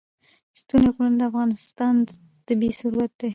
ستوني 0.59 0.89
غرونه 0.93 1.15
د 1.19 1.21
افغانستان 1.31 1.93
طبعي 2.47 2.69
ثروت 2.79 3.11
دی. 3.19 3.27